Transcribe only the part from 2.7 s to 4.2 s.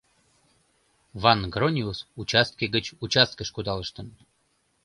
гыч участкыш кудалыштын.